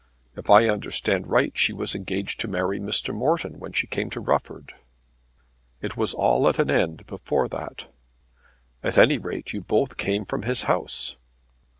[0.35, 3.13] "If I understand right she was engaged to marry Mr.
[3.13, 4.73] Morton when she came to Rufford."
[5.79, 7.85] "It was all at an end before that."
[8.81, 11.17] "At any rate you both came from his house."